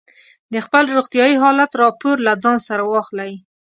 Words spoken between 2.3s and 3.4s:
ځان سره واخلئ.